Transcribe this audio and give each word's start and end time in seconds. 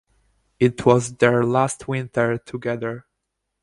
It 0.59 0.83
was 0.83 1.17
their 1.17 1.45
last 1.45 1.87
winter 1.87 2.39
together. 2.39 3.05